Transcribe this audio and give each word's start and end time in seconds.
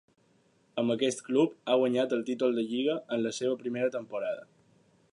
Amb 0.83 0.93
aquest 0.93 1.21
club 1.27 1.53
ha 1.73 1.77
guanyat 1.83 2.17
el 2.19 2.25
títol 2.31 2.59
de 2.61 2.65
Lliga 2.73 2.99
en 3.17 3.25
la 3.27 3.37
seva 3.41 3.63
primera 3.65 3.95
temporada. 4.01 4.47